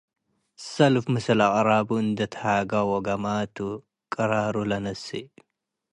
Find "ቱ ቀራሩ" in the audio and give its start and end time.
3.55-4.55